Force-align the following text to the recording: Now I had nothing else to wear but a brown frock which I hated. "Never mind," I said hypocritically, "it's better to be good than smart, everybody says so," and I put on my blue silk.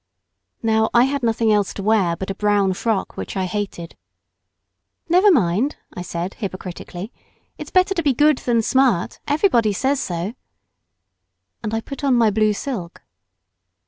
Now 0.63 0.89
I 0.95 1.03
had 1.03 1.21
nothing 1.21 1.53
else 1.53 1.75
to 1.75 1.83
wear 1.83 2.15
but 2.15 2.31
a 2.31 2.33
brown 2.33 2.73
frock 2.73 3.15
which 3.17 3.37
I 3.37 3.45
hated. 3.45 3.95
"Never 5.09 5.29
mind," 5.31 5.75
I 5.93 6.01
said 6.01 6.33
hypocritically, 6.39 7.13
"it's 7.59 7.69
better 7.69 7.93
to 7.93 8.01
be 8.01 8.11
good 8.15 8.39
than 8.39 8.63
smart, 8.63 9.19
everybody 9.27 9.73
says 9.73 9.99
so," 9.99 10.33
and 11.61 11.75
I 11.75 11.81
put 11.81 12.03
on 12.03 12.15
my 12.15 12.31
blue 12.31 12.53
silk. 12.53 13.03